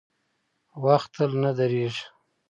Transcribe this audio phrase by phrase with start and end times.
[0.85, 2.05] •وخت تل نه درېږي.